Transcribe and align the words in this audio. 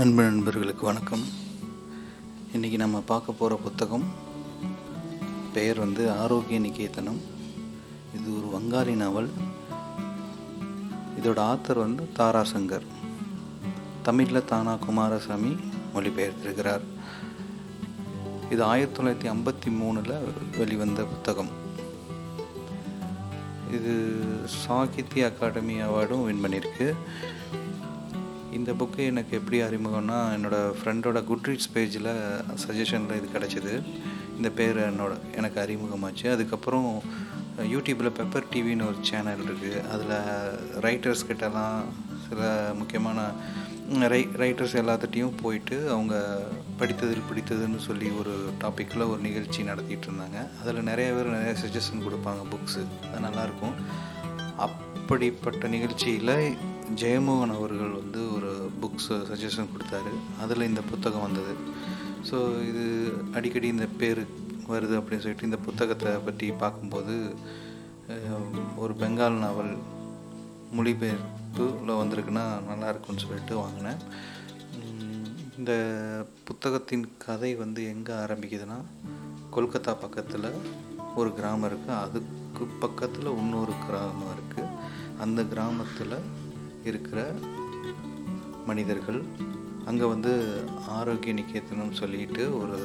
அன்பு 0.00 0.22
நண்பர்களுக்கு 0.22 0.86
வணக்கம். 0.86 1.24
இன்றைக்கி 2.52 2.76
நம்ம 2.76 3.00
பார்க்க 3.00 3.32
போகிற 3.32 3.60
புத்தகம் 3.62 4.04
பெயர் 5.52 5.78
வந்து 5.78 6.10
ஆரோக்கிய 6.10 6.60
நிகேதனம். 6.60 7.18
இது 8.16 8.28
ஒரு 8.36 8.48
வங்காளி 8.52 8.94
நாவல். 8.94 9.28
இதோட 11.20 11.40
ஆத்தர் 11.50 11.78
வந்து 11.78 12.08
தாராசங்கர் 12.18 12.86
தமிழில் 14.02 14.44
தானா 14.44 14.74
குமாரசாமி 14.74 15.56
மொழிபெயர்த்திருக்கிறார். 15.94 16.84
இது 18.50 18.62
ஆயிரத்தி 18.62 19.02
தொள்ளாயிரத்தி 19.02 19.32
ஐம்பத்தி 19.32 19.70
மூணில் 19.70 20.18
வெளிவந்த 20.58 21.04
புத்தகம். 21.04 21.50
இது 23.72 24.16
சாகித்ய 24.46 25.26
அகாடமி 25.26 25.74
அவார்டும் 25.74 26.24
வின் 26.24 26.44
பண்ணியிருக்கு. 26.44 26.94
இந்த 28.52 28.72
புக்கு 28.72 28.96
எனக்கு 28.96 29.36
எப்படி 29.36 29.62
அறிமுகம்னா 29.62 30.18
என்னோடய 30.36 30.74
ஃப்ரெண்டோட 30.80 31.18
குட்ரீட்ஸ் 31.30 31.72
பேஜில் 31.74 32.10
சஜஷனில் 32.66 33.18
இது 33.18 33.28
கிடச்சிது. 33.34 33.82
இந்த 34.36 34.50
பேர் 34.50 34.78
என்னோட 34.90 35.12
எனக்கு 35.36 35.60
அறிமுகமாச்சு. 35.60 36.32
அதுக்கப்புறம் 36.32 37.02
யூடியூப்பில் 37.58 38.16
பெப்பர் 38.18 38.50
டிவின்னு 38.52 38.86
ஒரு 38.86 38.96
சேனல் 39.00 39.38
இருக்குது 39.38 39.88
அதில் 39.88 40.14
ரைட்டர்ஸ் 40.80 41.26
கிட்டலாம் 41.28 41.80
சில 42.28 42.72
முக்கியமான 42.78 43.20
ரை 44.12 44.28
ரைட்டர்ஸ் 44.36 44.76
எல்லாத்திட்டையும் 44.82 45.38
போயிட்டு 45.42 45.90
அவங்க 45.90 46.42
படித்ததில் 46.78 47.26
பிடித்ததுன்னு 47.30 47.76
சொல்லி 47.76 48.08
ஒரு 48.08 48.34
டாப்பிக்கில் 48.60 49.08
ஒரு 49.08 49.20
நிகழ்ச்சி 49.22 49.62
நடத்திட்டு 49.62 50.06
இருந்தாங்க. 50.06 50.38
அதில் 50.60 50.82
நிறைய 50.82 51.12
பேர் 51.12 51.34
நிறைய 51.36 51.54
சஜஷன் 51.64 52.04
கொடுப்பாங்க 52.06 52.42
புக்ஸு 52.52 52.82
அது 53.08 53.24
நல்லாயிருக்கும் 53.26 53.76
அப்படிப்பட்ட 54.56 55.68
நிகழ்ச்சியில் 55.68 56.56
ஜெயமோகன் 57.00 57.56
அவர்கள் 57.56 57.96
வந்து 57.98 58.20
புக்ஸ் 58.82 59.10
சஜஷன் 59.30 59.68
uh, 59.68 59.72
கொடுத்தாரு. 59.72 60.12
அதில் 60.42 60.68
இந்த 60.68 60.82
புத்தகம் 60.90 61.26
வந்தது. 61.26 61.54
ஸோ 62.28 62.38
இது 62.70 62.84
அடிக்கடி 63.36 63.68
இந்த 63.76 63.86
பேர் 64.00 64.22
வருது 64.72 64.94
அப்படின்னு 64.98 65.24
சொல்லிட்டு 65.24 65.48
இந்த 65.50 65.60
புத்தகத்தை 65.68 66.10
பற்றி 66.26 66.48
பார்க்கும்போது 66.64 67.14
ஒரு 68.82 68.92
பெங்கால் 69.02 69.42
நாவல் 69.44 69.72
மொழிபெயர்ப்புல 70.78 71.94
வந்திருக்குன்னா 72.00 72.44
நல்லா 72.68 72.88
இருக்கும்னு 72.92 73.24
சொல்லிட்டு 73.24 73.54
வாங்கினேன். 73.62 74.02
இந்த 75.58 75.72
புத்தகத்தின் 76.48 77.06
கதை 77.24 77.50
வந்து 77.62 77.80
எங்கே 77.94 78.12
ஆரம்பிக்குதுன்னா 78.24 78.78
கொல்கத்தா 79.54 79.92
பக்கத்தில் 80.04 80.48
ஒரு 81.20 81.30
கிராமம் 81.38 81.66
இருக்குது 81.68 81.96
அதுக்கு 82.04 82.64
பக்கத்தில் 82.84 83.28
இன்னொரு 83.40 83.74
கிராமம் 83.86 84.32
இருக்குது 84.34 84.74
அந்த 85.24 85.40
கிராமத்தில் 85.52 86.16
இருக்கிற 86.90 87.20
மனிதர்கள் 88.70 89.20
அங்கே 89.90 90.06
வந்து 90.12 90.32
ஆரோக்கிய 90.96 91.32
நிகேதனம் 91.38 91.98
சொல்லிட்டு 92.00 92.42
ஒரு 92.60 92.78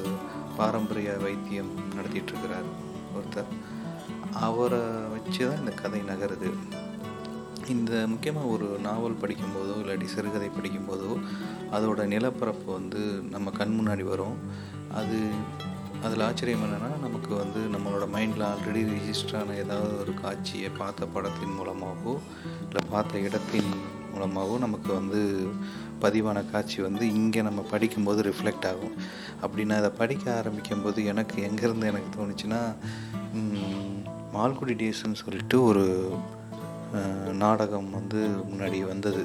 பாரம்பரிய 0.58 1.10
வைத்தியம் 1.24 1.72
நடத்திட்டுருக்கிறார் 1.96 2.68
ஒருத்தர். 3.16 3.50
அவரை 4.46 4.80
வச்சு 5.12 5.42
தான் 5.48 5.60
இந்த 5.62 5.72
கதை 5.82 6.00
நகருது. 6.10 6.50
இந்த 7.74 7.92
முக்கியமாக 8.12 8.52
ஒரு 8.54 8.66
நாவல் 8.86 9.20
படிக்கும்போதோ 9.22 9.74
இல்லாட்டி 9.82 10.08
சிறுகதை 10.14 10.48
படிக்கும்போதோ 10.56 11.12
அதோட 11.76 12.00
நிலப்பரப்பு 12.12 12.68
வந்து 12.78 13.00
நம்ம 13.34 13.52
கண் 13.60 13.76
முன்னாடி 13.78 14.04
வரும். 14.12 14.36
அது 15.00 15.18
அதில் 16.06 16.24
ஆச்சரியம் 16.26 16.64
என்னென்னா 16.64 16.90
நமக்கு 17.04 17.32
வந்து 17.42 17.60
நம்மளோட 17.74 18.04
மைண்டில் 18.14 18.44
ஆல்ரெடி 18.48 18.82
ரிஜிஸ்டரான 18.90 19.54
ஏதாவது 19.62 19.94
ஒரு 20.02 20.12
காட்சியை 20.22 20.70
பார்த்த 20.80 21.08
படத்தின் 21.14 21.56
மூலமாகவோ 21.58 22.14
இல்லை 22.66 22.82
பார்த்த 22.90 23.22
இடத்தின் 23.28 23.70
மூலமாகவும் 24.16 24.64
நமக்கு 24.66 24.90
வந்து 25.00 25.20
பதிவான 26.04 26.38
காட்சி 26.52 26.78
வந்து 26.86 27.04
இங்கே 27.20 27.42
நம்ம 27.48 27.60
படிக்கும்போது 27.72 28.20
ரிஃப்ளெக்ட் 28.30 28.66
ஆகும். 28.72 28.96
அப்படின்னு 29.44 29.74
அதை 29.80 29.90
படிக்க 30.00 30.24
ஆரம்பிக்கும்போது 30.40 31.00
எனக்கு 31.12 31.36
எங்கேருந்து 31.48 31.90
எனக்கு 31.92 32.10
தோணுச்சுன்னா 32.18 32.60
மால்குடி 34.34 34.74
டேஸ்ன்னு 34.80 35.22
சொல்லிட்டு 35.24 35.56
ஒரு 35.68 35.84
நாடகம் 37.42 37.88
வந்து 37.98 38.20
முன்னாடி 38.50 38.78
வந்தது. 38.92 39.22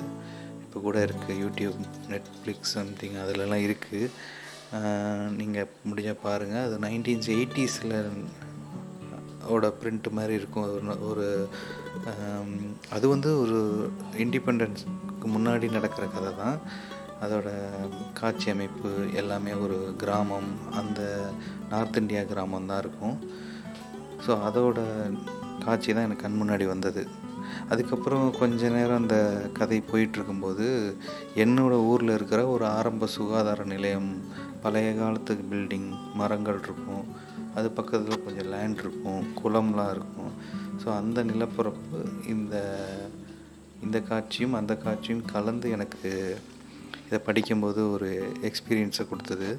இப்போ 0.64 0.78
கூட 0.86 0.98
இருக்குது 1.06 1.40
யூடியூப் 1.44 1.80
நெட்ஃப்ளிக்ஸ் 2.14 2.74
சம்திங் 2.76 3.18
அதிலலாம் 3.24 3.66
இருக்குது 3.68 4.10
நீங்கள் 5.40 5.70
முடிஞ்சால் 5.90 6.24
பாருங்கள் 6.26 6.66
அது 6.68 6.78
நைன்டீன்ஸ் 6.88 7.30
எயிட்டிஸில் 7.38 7.96
ஓட 9.54 9.68
பிரிண்ட் 9.82 10.08
மாதிரி 10.18 10.34
இருக்கும். 10.40 10.68
ஒரு 10.70 10.98
ஒரு 11.10 11.28
அது 12.96 13.06
வந்து 13.14 13.30
ஒரு 13.44 13.60
இண்டிபெண்டன்ஸ்க்கு 14.26 15.28
முன்னாடி 15.36 15.70
நடக்கிற 15.78 16.06
கதை 16.16 16.32
தான் 16.42 16.58
அதோட 17.26 17.50
காட்சி 18.20 18.48
அமைப்பு 18.54 18.92
எல்லாமே 19.22 19.52
ஒரு 19.64 19.80
கிராமம் 20.04 20.52
அந்த 20.80 21.02
நார்த் 21.72 22.00
இந்தியா 22.02 22.22
கிராமம் 22.32 22.70
தான் 22.72 22.82
இருக்கும். 22.84 23.18
ஸோ 24.26 24.32
அதோட 24.48 24.80
காட்சி 25.66 25.90
தான் 25.94 26.08
எனக்கு 26.08 26.26
கண் 26.26 26.40
முன்னாடி 26.42 26.66
வந்தது. 26.74 27.04
அதுக்கப்புறம் 27.74 28.26
கொஞ்ச 28.40 28.70
நேரம் 28.76 29.02
அந்த 29.02 29.18
கதை 29.60 29.78
போயிட்டுருக்கும்போது 29.92 30.68
என்னோடய 31.44 31.88
ஊரில் 31.92 32.16
இருக்கிற 32.18 32.42
ஒரு 32.54 32.66
ஆரம்ப 32.78 33.08
சுகாதார 33.16 33.64
நிலையம் 33.74 34.10
பழைய 34.64 34.90
காலத்துக்கு 35.00 35.44
பில்டிங் 35.52 35.90
மரங்கள் 36.20 36.60
இருக்கும். 36.66 37.06
அது 37.58 37.68
பக்கத்தில் 37.80 38.24
கொஞ்சம் 38.26 38.50
லேண்ட் 38.54 38.82
இருக்கும் 38.84 39.24
குளம்லாம் 39.42 39.92
இருக்கும். 39.96 40.34
ஸோ 40.82 40.88
அந்த 41.00 41.20
நிலப்பரப்பு 41.32 42.00
இந்த 42.34 42.56
இந்த 43.86 43.98
காட்சியும் 44.10 44.58
அந்த 44.60 44.74
காட்சியும் 44.86 45.24
கலந்து 45.34 45.68
எனக்கு 45.78 46.10
இதை 47.08 47.20
படிக்கும்போது 47.28 47.82
ஒரு 47.96 48.10
எக்ஸ்பீரியன்ஸை 48.50 49.06
கொடுத்தது. 49.10 49.50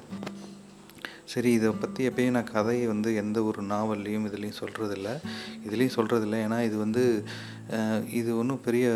சரி 1.31 1.49
இதை 1.57 1.69
பற்றி 1.81 2.01
எப்பயும் 2.07 2.35
நான் 2.37 2.53
கதையை 2.55 2.85
வந்து 2.91 3.09
எந்த 3.21 3.37
ஒரு 3.49 3.61
நாவல்லையும் 3.73 4.25
இதுலேயும் 4.29 4.59
சொல்கிறதில்ல 4.61 5.09
இதுலேயும் 5.65 5.95
சொல்கிறதில்ல 5.97 6.39
ஏன்னா 6.45 6.57
இது 6.69 6.77
வந்து 6.85 7.03
இது 8.19 8.31
ஒன்றும் 8.41 8.65
பெரிய 8.67 8.87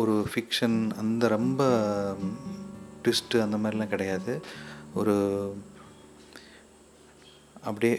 ஒரு 0.00 0.14
ஃபிக்ஷன் 0.32 0.76
அந்த 1.02 1.28
ரொம்ப 1.36 1.62
ட்விஸ்ட்டு 3.02 3.42
அந்த 3.44 3.56
மாதிரிலாம் 3.62 3.92
கிடையாது. 3.94 4.34
ஒரு 5.00 5.14
அப்படியே 7.64 7.96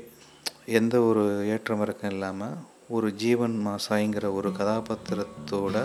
எந்த 0.66 0.96
ஒரு 1.02 1.48
ஏற்றம் 1.48 1.82
இறக்கம் 1.82 2.12
இல்லாமல் 2.12 2.56
ஒரு 2.88 3.14
ஜீவன் 3.14 3.56
மாசாய்ங்கிற 3.68 4.34
ஒரு 4.34 4.50
கதாபாத்திரத்தோட 4.50 5.78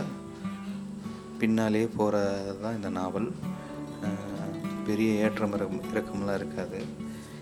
பின்னாலே 1.39 1.89
போகிறது 1.97 2.61
தான் 2.61 2.77
இந்த 2.77 2.91
நாவல். 2.91 3.31
பெரிய 4.87 5.25
ஏற்றம் 5.25 5.53
இறக்கம்லாம் 5.55 6.35
இருக்காது. 6.35 6.81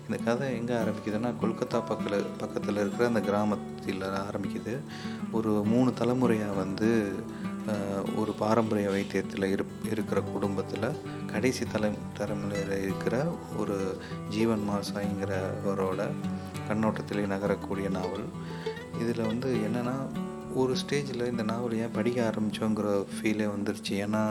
இந்த 0.05 0.17
கதை 0.23 0.47
எங்கே 0.55 0.73
ஆரம்பிக்குதுன்னா 0.73 1.31
கொல்கத்தா 1.41 1.79
பக்கத்தில் 1.89 2.25
பக்கத்தில் 2.37 2.75
இருக்கிற 2.75 3.07
அந்த 3.07 3.21
கிராமத்தில் 3.21 4.01
ஆரம்பிக்குது. 4.01 4.75
ஒரு 5.31 5.51
மூணு 5.65 5.93
தலைமுறையாக 5.93 6.59
வந்து 6.63 6.89
ஒரு 8.15 8.31
பாரம்பரிய 8.31 8.89
வைத்தியத்தில் 8.89 9.51
இரு 9.51 9.65
இருக்கிற 9.91 10.21
குடும்பத்தில் 10.21 10.97
கடைசி 11.25 11.65
தலை 11.65 11.89
தலைமுறையில் 12.17 12.81
இருக்கிற 12.81 13.33
ஒரு 13.57 13.97
ஜீவன் 14.29 14.63
மாசாய்ங்கிறவரோட 14.69 16.07
கண்ணோட்டத்திலே 16.69 17.25
நகரக்கூடிய 17.33 17.89
நாவல். 17.89 18.27
இதில் 18.99 19.25
வந்து 19.25 19.55
என்னென்னா 19.55 19.95
ஒரு 20.53 20.73
ஸ்டேஜில் 20.73 21.29
இந்த 21.29 21.43
நாவல் 21.43 21.77
ஏன் 21.77 21.91
படிக்க 21.91 22.17
ஆரம்பித்தோங்கிற 22.29 23.05
ஃபீலே 23.15 23.47
வந்துருச்சு. 23.55 23.89
ஏன்னா 23.89 24.23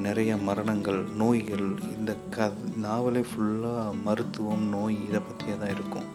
நிறைய 0.00 0.36
மரணங்கள் 0.36 1.04
நோய்கள் 1.04 1.66
இந்த 1.96 2.16
க 2.30 2.52
நாவலே 2.76 3.24
ஃபுல்லாக 3.32 4.02
மருத்துவம் 4.04 4.68
நோய் 4.68 4.96
இதை 5.08 5.20
பற்றியே 5.20 5.58
தான் 5.58 5.74
இருக்கும். 5.74 6.08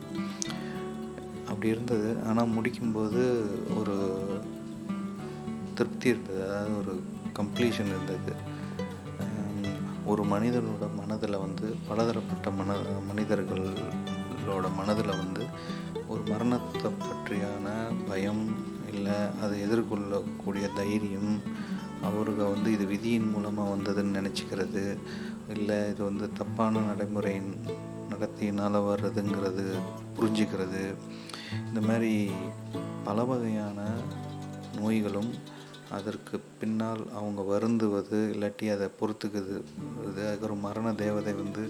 அப்படி 1.47 1.67
இருந்தது. 1.67 2.17
ஆனால் 2.27 2.49
முடிக்கும்போது 2.49 3.23
ஒரு 3.77 3.97
திருப்தி 5.79 6.07
இருந்தது. 6.13 6.41
அதாவது 6.47 6.73
ஒரு 6.81 6.95
கம்ப்ளீஷன் 7.39 7.91
இருந்தது. 7.95 8.33
ஒரு 10.11 10.23
மனிதனோட 10.23 10.85
மனதில் 10.99 11.43
வந்து 11.43 11.67
பலதரப்பட்ட 11.87 12.49
மன 12.59 12.75
மனிதர்களோட 13.09 14.67
மனதில் 14.77 15.19
வந்து 15.21 15.43
ஒரு 16.11 16.21
மரணத்தை 16.29 16.89
பற்றியான 17.03 17.65
பயம் 18.07 18.43
இல்லை 18.91 19.17
அதை 19.43 19.55
எதிர்கொள்ளக்கூடிய 19.65 20.67
தைரியம் 20.79 21.33
அவருக்கு 22.07 22.43
வந்து 22.53 22.69
இது 22.75 22.85
விதியின் 22.85 23.29
மூலமாக 23.33 23.73
வந்ததுன்னு 23.73 24.17
நினச்சிக்கிறது. 24.19 24.83
இல்லை 25.55 25.77
இது 25.91 26.01
வந்து 26.09 26.27
தப்பான 26.39 26.81
நடைமுறை 26.89 27.35
நடத்தினால் 28.11 28.85
வர்றதுங்கிறது 28.89 29.67
புரிஞ்சுக்கிறது. 30.17 30.83
இந்த 31.67 31.81
மாதிரி 31.87 32.13
பல 33.07 33.23
வகையான 33.31 33.79
நோய்களும் 34.79 35.31
அதற்கு 35.91 36.39
பின்னால் 36.59 37.03
அவங்க 37.15 37.41
வருந்துவது 37.41 38.19
இல்லாட்டி 38.33 38.73
அதை 38.73 38.87
பொறுத்துக்குது. 38.99 39.61
இது 40.05 40.37
ஒரு 40.41 40.55
மரண 40.55 40.93
தேவதை 40.93 41.33
வந்து 41.33 41.69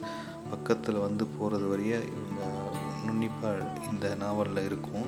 பக்கத்தில் 0.49 0.95
வந்து 0.95 1.25
போகிறது 1.25 1.65
வரைய 1.65 1.99
இவங்க 2.11 2.41
நுண்ணிப்பாக 3.07 3.91
இந்த 3.91 4.15
நாவலில் 4.15 4.65
இருக்கும். 4.65 5.07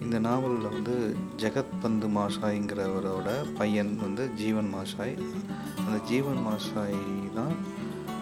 இந்த 0.00 0.18
நாவலில் 0.18 0.68
வந்து 0.68 1.16
ஜெகத் 1.36 1.80
பந்து 1.82 2.06
மாஷாய்ங்கிறவரோட 2.06 3.54
பையன் 3.54 3.98
வந்து 4.00 4.34
ஜீவன் 4.34 4.74
மாஷாய். 4.74 5.22
அந்த 5.78 6.04
ஜீவன் 6.06 6.44
மாஷாய் 6.46 7.32
தான் 7.34 7.54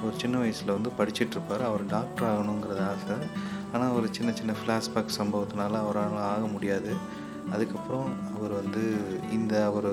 ஒரு 0.04 0.14
சின்ன 0.16 0.38
வயசில் 0.38 0.72
வந்து 0.72 0.90
படிச்சிட்ருப்பார். 0.98 1.64
அவர் 1.64 1.86
டாக்டர் 1.86 2.28
ஆகணுங்கிறது 2.28 2.86
ஆசை. 2.86 3.26
ஆனால் 3.72 3.90
ஒரு 3.90 4.08
சின்ன 4.10 4.32
சின்ன 4.32 4.52
ஃப்ளாஷ்பேக் 4.52 5.18
சம்பவத்தினால 5.18 5.70
அவரால் 5.70 6.16
ஆக 6.16 6.46
முடியாது. 6.46 7.20
அதுக்கப்புறம் 7.52 8.12
அவர் 8.36 8.50
வந்து 8.50 8.96
இந்த 9.38 9.54
அவர் 9.70 9.92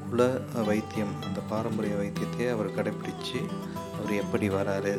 குல 0.00 0.26
வைத்தியம் 0.68 1.14
அந்த 1.26 1.40
பாரம்பரிய 1.52 1.94
வைத்தியத்தை 2.00 2.46
அவர் 2.54 2.76
கடைப்பிடிச்சு 2.78 3.40
அவர் 3.94 4.12
எப்படி 4.22 4.48
வராரு? 4.58 4.94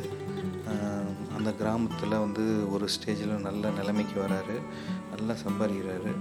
அந்த 1.37 1.49
கிராமத்தில் 1.59 2.21
வந்து 2.23 2.43
ஒரு 2.75 2.85
ஸ்டேஜில் 2.93 3.33
நல்ல 3.47 3.69
நிலைமைக்கு 3.79 4.15
வராரு 4.21 4.55
நல்லா 5.11 5.33
சம்பாதிக்கிறாரு. 5.45 6.11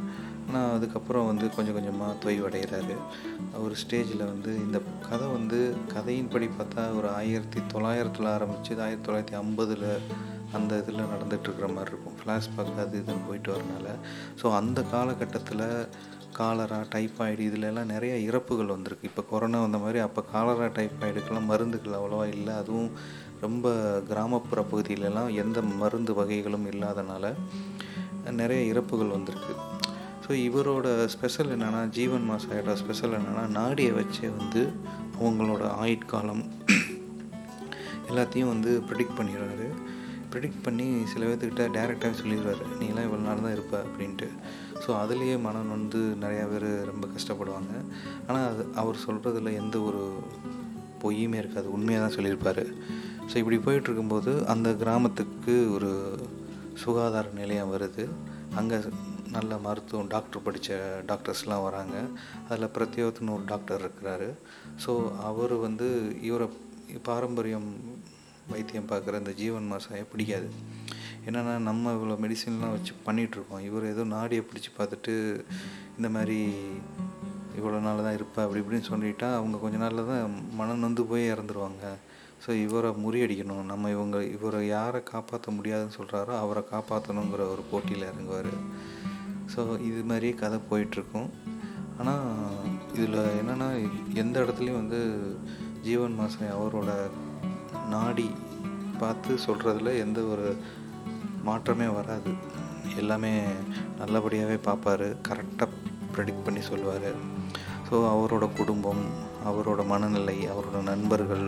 ஆனால் 0.47 0.73
அதுக்கப்புறம் 0.76 1.29
வந்து 1.31 1.47
கொஞ்சம் 1.56 1.76
கொஞ்சமாக 1.76 2.19
தொய்வடைகிறாரு. 2.25 2.97
ஒரு 3.65 3.75
ஸ்டேஜில் 3.82 4.25
வந்து 4.32 4.50
இந்த 4.65 4.79
கதை 5.09 5.27
வந்து 5.37 5.59
கதையின்படி 5.94 6.49
பார்த்தா 6.59 6.82
ஒரு 6.99 7.09
ஆயிரத்தி 7.20 7.61
தொள்ளாயிரத்தில் 7.73 8.32
ஆரம்பித்து 8.37 8.82
ஆயிரத்தி 8.87 9.06
தொள்ளாயிரத்தி 9.06 9.38
ஐம்பதில் 9.43 9.88
அந்த 10.56 10.73
இதில் 10.82 11.11
நடந்துகிட்ருக்கிற 11.12 11.69
மாதிரி 11.77 11.93
இருக்கும். 11.93 12.19
ஃப்ளாஷ்பேக் 12.20 12.82
அது 12.82 12.99
இதுன்னு 13.03 13.27
போயிட்டு 13.29 13.50
வரனால. 13.55 13.87
ஸோ 14.41 14.47
அந்த 14.61 14.82
காலகட்டத்தில் 14.94 15.67
காலரா 16.38 16.78
டைஃபாய்டு 16.94 17.42
இதில் 17.48 17.88
நிறைய 17.92 18.14
இறப்புகள் 18.28 18.72
வந்திருக்கு. 18.75 19.08
இப்போ 19.10 19.22
கொரோனா 19.31 19.58
வந்த 19.60 19.78
மாதிரி 19.84 19.98
அப்போ 20.06 20.22
காலரா 20.32 20.66
டைப்பாய்டுக்கெல்லாம் 20.78 21.50
மருந்துகள் 21.50 21.98
அவ்வளோவா 21.98 22.26
இல்லை. 22.36 22.54
அதுவும் 22.62 22.90
ரொம்ப 23.44 23.72
கிராமப்புற 24.10 24.60
பகுதியிலலாம் 24.72 25.31
எந்த 25.42 25.58
மருந்து 25.82 26.14
வகைகளும் 26.14 26.66
இல்லாதனால 26.72 27.32
நிறைய 28.40 28.60
இறப்புகள் 28.72 29.14
வந்திருக்கு. 29.16 29.54
ஸோ 30.25 30.31
இவரோட 30.48 30.88
ஸ்பெஷல் 31.14 31.50
என்னென்னா 31.56 31.81
ஜீவன் 31.96 32.28
மாசாயோட 32.31 32.75
ஸ்பெஷல் 32.82 33.16
என்னென்னா 33.19 33.42
நாடியை 33.58 33.92
வச்சே 33.92 34.28
வந்து 34.38 34.62
அவங்களோட 35.20 35.64
ஆயுட்காலம் 35.82 36.44
எல்லாத்தையும் 38.08 38.52
வந்து 38.52 38.70
ப்ரிடிக்ட் 38.88 39.19
பண்ணிடுறாரு. 39.19 39.69
ப்ரிடிக்ட் 40.34 40.64
பண்ணி 40.66 40.86
சில 41.12 41.25
பேர்த்துக்கிட்ட 41.28 41.64
டேரெக்டாகவே 41.76 42.16
சொல்லிடுவார். 42.22 42.62
நீங்களாம் 42.81 43.06
இவ்வளோ 43.08 43.25
நாள் 43.28 43.44
தான் 43.46 43.56
இருப்ப 43.56 43.75
அப்படின்ட்டு. 43.86 44.28
ஸோ 44.84 44.90
அதுலேயே 45.02 45.36
மனம் 45.46 45.72
வந்து 45.75 46.00
நிறையா 46.25 46.44
பேர் 46.52 46.69
ரொம்ப 46.90 47.04
கஷ்டப்படுவாங்க. 47.14 47.72
ஆனால் 48.26 48.48
அது 48.52 48.64
அவர் 48.82 49.04
சொல்கிறதுல 49.06 49.52
எந்த 49.62 49.76
ஒரு 49.88 50.02
பொய்யுமே 51.02 51.38
இருக்காது. 51.42 51.69
உண்மையாக 51.76 52.02
தான் 52.04 52.16
சொல்லியிருப்பார். 52.16 52.62
ஸோ 53.31 53.34
இப்படி 53.42 53.58
போயிட்டுருக்கும்போது 53.66 54.32
அந்த 54.54 54.69
கிராமத்துக்கு 54.82 55.56
ஒரு 55.76 55.90
சுகாதார 56.82 57.26
நிலையம் 57.40 57.72
வருது. 57.75 58.04
அங்கே 58.60 58.78
நல்ல 59.36 59.56
மருத்துவம் 59.66 60.10
டாக்டர் 60.14 60.44
படித்த 60.46 60.78
டாக்டர்ஸ்லாம் 61.10 61.64
வராங்க. 61.69 61.96
அதில் 62.48 62.72
பிரத்யேகத்துன்னு 62.76 63.36
ஒரு 63.36 63.44
டாக்டர் 63.52 63.82
இருக்கிறாரு. 63.84 64.28
ஸோ 64.84 64.92
அவர் 65.31 65.54
வந்து 65.66 65.88
இவரை 66.28 66.48
பாரம்பரியம் 67.08 67.70
வைத்தியம் 68.52 68.91
பார்க்குற 68.93 69.19
இந்த 69.23 69.32
ஜீவன் 69.41 69.70
மாசாயை 69.73 70.05
பிடிக்காது. 70.12 70.49
என்னென்னா 71.26 71.55
நம்ம 71.69 71.93
இவ்வளோ 71.96 72.17
மெடிசின்லாம் 72.25 72.75
வச்சு 72.76 72.93
பண்ணிகிட்ருக்கோம். 73.06 73.62
இவர் 73.69 73.85
ஏதோ 73.93 74.02
நாடியை 74.17 74.43
பிடிச்சி 74.49 74.70
பார்த்துட்டு 74.79 75.14
இந்த 75.99 76.08
மாதிரி 76.17 76.38
இவ்வளோ 77.58 77.79
நாள் 77.87 78.05
தான் 78.06 78.17
இருப்பேன் 78.19 78.44
அப்படி 78.44 78.62
இப்படின்னு 78.62 78.91
சொல்லிட்டா 78.93 79.29
அவங்க 79.38 79.56
கொஞ்ச 79.62 79.76
நாளில் 79.82 80.08
தான் 80.11 80.35
மனம் 80.61 80.82
நொந்து 80.85 81.02
போய் 81.11 81.32
இறந்துருவாங்க. 81.35 81.85
ஸோ 82.44 82.50
இவரை 82.64 82.91
முறியடிக்கணும். 83.05 83.69
நம்ம 83.73 83.91
இவங்க 83.96 84.17
இவரை 84.37 84.61
யாரை 84.67 85.00
காப்பாற்ற 85.12 85.52
முடியாதுன்னு 85.58 85.96
சொல்கிறாரோ 85.99 86.32
அவரை 86.44 86.62
காப்பாற்றணுங்கிற 86.73 87.44
ஒரு 87.55 87.62
போட்டியில் 87.70 88.08
இறங்குவார். 88.11 88.52
ஸோ 89.52 89.61
இது 89.88 90.00
மாதிரியே 90.11 90.35
கதை 90.43 90.58
போயிட்டுருக்கும். 90.70 91.31
ஆனால் 92.00 92.26
இதில் 92.96 93.20
என்னென்னா 93.41 93.69
எந்த 94.23 94.37
இடத்துலையும் 94.44 94.81
வந்து 94.82 95.00
ஜீவன் 95.87 96.19
மாசாய் 96.20 96.55
அவரோட 96.58 96.91
நாடி 97.94 98.29
பார்த்து 99.03 99.38
சொல்கிறதுல 99.47 99.93
எந்த 100.05 100.21
ஒரு 100.32 100.49
மாற்றமே 101.49 101.88
வராது. 101.99 102.32
எல்லாமே 103.00 103.32
நல்லபடியாகவே 104.00 104.59
பார்ப்பார் 104.69 105.06
கரெக்டாக 105.29 105.81
ப்ரெடிக்ட் 106.15 106.47
பண்ணி 106.47 106.62
சொல்லுவார். 106.71 107.11
ஸோ 107.88 107.97
அவரோட 108.12 108.44
குடும்பம் 108.61 109.03
அவரோட 109.49 109.81
மனநிலை 109.93 110.38
அவரோட 110.53 110.79
நண்பர்கள் 110.93 111.47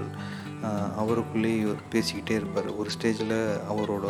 அவருக்குள்ளேயே 1.00 1.72
பேசிக்கிட்டே 1.92 2.34
இருப்பார். 2.38 2.68
ஒரு 2.80 2.88
ஸ்டேஜில் 2.94 3.34
அவரோட 3.72 4.06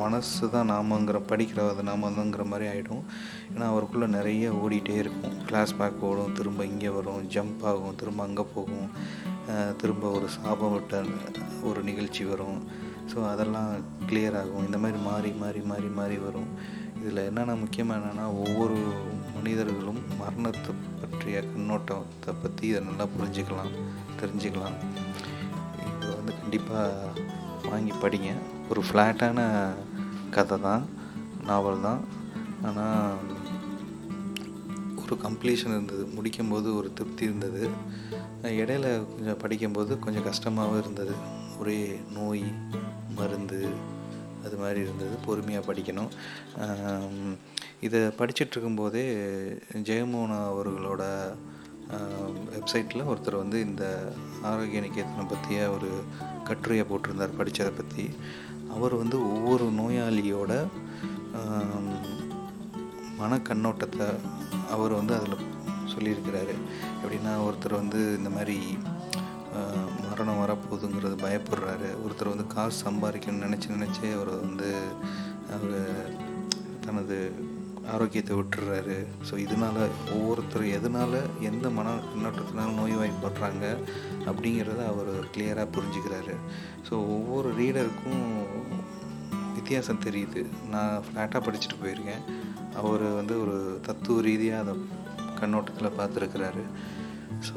மனசு 0.00 0.50
தான் 0.54 0.70
நாமங்கிற 0.72 1.18
படிக்கிற 1.30 1.60
அது 1.70 1.82
நாமங்கிற 1.90 2.44
மாதிரி 2.50 2.66
ஆகிடும் 2.72 3.04
ஏன்னா 3.52 3.66
அவருக்குள்ளே 3.72 4.08
நிறைய 4.16 4.50
ஓடிட்டே 4.62 4.96
இருக்கும். 5.02 5.36
ஃப்ளாஷ்பேக் 5.44 6.04
ஓடும் 6.08 6.36
திரும்ப 6.38 6.64
இங்கே 6.72 6.90
வரும் 6.96 7.26
ஜம்ப் 7.36 7.64
ஆகும் 7.70 7.98
திரும்ப 8.02 8.22
அங்கே 8.28 8.44
போகும். 8.54 8.88
திரும்ப 9.80 10.04
ஒரு 10.16 10.26
சாபம் 10.36 10.74
விட்ட 10.74 11.02
ஒரு 11.68 11.80
நிகழ்ச்சி 11.88 12.22
வரும். 12.30 12.60
ஸோ 13.10 13.18
அதெல்லாம் 13.32 13.70
கிளியர் 14.10 14.36
ஆகும். 14.40 14.64
இந்த 14.68 14.78
மாதிரி 14.82 14.98
மாறி 15.08 15.30
மாறி 15.42 15.60
மாறி 15.72 15.88
மாறி 15.98 16.16
வரும். 16.26 16.48
இதில் 17.00 17.26
என்னென்ன 17.28 17.56
முக்கியமாக 17.62 17.98
என்னென்னா 18.00 18.26
ஒவ்வொரு 18.44 18.78
மனிதர்களும் 19.36 20.00
மரணத்தை 20.20 20.74
பற்றிய 21.00 21.42
கண்ணோட்டத்தை 21.50 22.32
பற்றி 22.42 22.64
இதை 22.70 22.80
நல்லா 22.88 23.06
புரிஞ்சுக்கலாம் 23.16 23.74
தெரிஞ்சுக்கலாம். 24.20 24.78
இது 25.90 26.06
வந்து 26.18 26.32
கண்டிப்பாக 26.40 27.12
வாங்கி 27.70 27.94
படிங்க. 28.04 28.32
ஒரு 28.72 28.82
ஃப்ளாட்டான 28.88 29.48
கதை 30.36 30.58
தான் 30.68 30.84
நாவல் 31.50 31.86
தான். 31.88 32.02
ஆனால் 32.68 33.32
ஒரு 35.04 35.16
கம்ப்ளீஷன் 35.24 35.72
இருந்தது. 35.74 36.04
முடிக்கும்போது 36.16 36.68
ஒரு 36.76 36.88
திருப்தி 36.94 37.24
இருந்தது. 37.24 37.62
இடையில 38.42 38.86
கொஞ்சம் 39.14 39.40
படிக்கும்போது 39.42 39.92
கொஞ்சம் 39.98 40.28
கஷ்டமாகவும் 40.30 40.78
இருந்தது. 40.78 41.14
ஒரே 41.60 41.78
நோய் 42.14 42.44
மருந்து 43.16 43.60
அது 44.44 44.56
மாதிரி 44.56 44.80
இருந்தது. 44.80 45.14
பொறுமையாக 45.26 45.66
படிக்கணும். 45.72 46.10
இதை 47.80 48.00
படிச்சுட்டு 48.18 48.54
இருக்கும்போதே 48.54 49.04
ஜெயமோகனா 49.88 50.38
அவர்களோட 50.50 51.02
வெப்சைட்டில் 52.54 53.08
ஒருத்தர் 53.10 53.36
வந்து 53.36 53.58
இந்த 53.60 53.84
ஆரோக்கிய 54.42 54.80
நிகேதனை 54.80 55.24
பற்றிய 55.28 55.70
ஒரு 55.70 55.90
கட்டுரையை 56.44 56.84
போட்டிருந்தார் 56.86 57.38
படித்ததை 57.40 57.72
பற்றி 57.76 58.04
அவர் 58.74 58.94
வந்து 58.94 59.16
ஒவ்வொரு 59.32 59.66
நோயாளியோட 59.80 60.52
மன 63.20 63.38
கண்ணோட்டத்தை 63.48 64.08
அவர் 64.74 64.98
வந்து 65.00 65.14
அதில் 65.18 65.50
சொல்லியிருக்கிறாரு. 65.94 66.54
எப்படின்னா 67.00 67.32
ஒருத்தர் 67.46 67.80
வந்து 67.82 68.00
இந்த 68.18 68.30
மாதிரி 68.36 68.58
மரணம் 70.08 70.40
வரப்போகுதுங்கிறது 70.42 71.16
பயப்படுறாரு. 71.26 71.88
ஒருத்தர் 72.04 72.32
வந்து 72.32 72.46
காசு 72.54 72.78
சம்பாதிக்கணும்னு 72.86 73.46
நினச்சி 73.46 73.68
நினச்சே 73.76 74.08
அவர் 74.18 74.30
வந்து 74.44 74.70
அவர் 75.56 75.80
தனது 76.86 77.18
ஆரோக்கியத்தை 77.94 78.34
விட்டுறாரு. 78.36 78.96
ஸோ 79.28 79.34
இதனால் 79.44 79.80
ஒவ்வொருத்தர் 80.16 80.64
எதனால் 80.76 81.18
எந்த 81.50 81.66
மன 81.78 81.94
கண்ணோட்டத்தினால 82.10 82.76
நோய்வாய்ப்படுறாங்க 82.80 83.64
அப்படிங்கிறத 84.30 84.82
அவர் 84.92 85.12
கிளியராக 85.34 85.66
புரிஞ்சுக்கிறாரு. 85.76 86.34
ஸோ 86.88 86.94
ஒவ்வொரு 87.16 87.50
ரீடருக்கும் 87.60 88.24
வித்தியாசம் 89.64 90.02
தெரியுது. 90.06 90.40
நான் 90.72 91.02
ஃப்ளாட்டாக 91.04 91.40
படிச்சுட்டு 91.44 91.76
போயிருக்கேன். 91.82 92.24
அவர் 92.80 93.04
வந்து 93.18 93.34
ஒரு 93.42 93.54
தத்துவ 93.86 94.22
ரீதியாக 94.26 94.62
அதை 94.62 94.72
கண்ணோட்டத்தில் 95.38 95.96
பார்த்துருக்கிறாரு. 95.98 96.62
ஸோ 97.46 97.56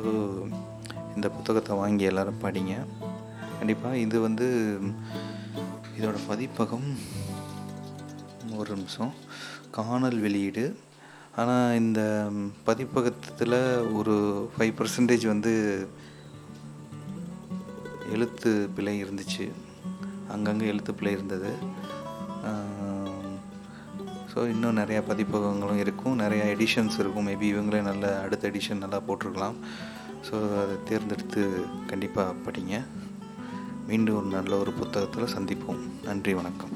இந்த 1.16 1.28
புத்தகத்தை 1.36 1.74
வாங்கி 1.82 2.08
எல்லோரும் 2.12 2.40
படிங்க. 2.46 2.76
கண்டிப்பாக 3.58 4.02
இது 4.06 4.18
வந்து 4.28 4.48
இதோட 5.98 6.16
பதிப்பகம் 6.30 6.88
ஒரு 8.62 8.70
நிமிஷம். 8.76 9.14
காணல் 9.80 10.20
வெளியீடு. 10.28 10.66
ஆனால் 11.42 11.78
இந்த 11.84 12.02
பதிப்பகத்தில் 12.70 13.60
ஒரு 14.00 14.18
ஃபைவ் 14.56 14.76
பர்சன்டேஜ் 14.80 15.28
வந்து 15.36 15.56
எழுத்து 18.16 18.52
பிழை 18.76 18.98
இருந்துச்சு. 19.04 19.48
அங்கங்கே 20.34 20.66
எழுத்து 20.72 20.92
பிழை 21.00 21.12
இருந்தது. 21.18 21.52
ஸோ 24.38 24.42
இன்னும் 24.48 24.78
நிறையா 24.78 25.02
பதிப்பகங்களும் 25.08 25.80
இருக்கும். 25.84 26.20
நிறையா 26.20 26.44
எடிஷன்ஸ் 26.54 26.98
இருக்கும். 27.00 27.28
மேபி 27.28 27.46
இவங்களே 27.54 27.80
நல்ல 27.82 28.22
அடுத்த 28.24 28.44
எடிஷன் 28.48 28.82
நல்லா 28.84 29.00
போட்டிருக்கலாம். 29.08 29.56
ஸோ 30.28 30.36
அதை 30.62 30.76
தேர்ந்தெடுத்து 30.90 31.44
கண்டிப்பாக 31.88 32.36
படிங்க. 32.46 32.84
மீண்டும் 33.88 34.16
ஒரு 34.16 34.30
நல்ல 34.36 34.58
ஒரு 34.58 34.72
புத்தகத்தில் 34.72 35.34
சந்திப்போம். 35.36 35.82
நன்றி 36.04 36.34
வணக்கம். 36.34 36.74